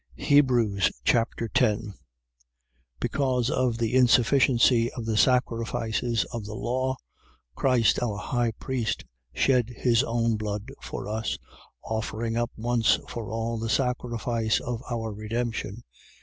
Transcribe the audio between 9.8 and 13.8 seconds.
own blood for us, offering up once for all the